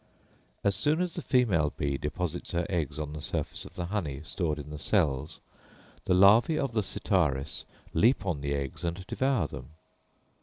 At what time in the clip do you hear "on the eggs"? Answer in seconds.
8.25-8.83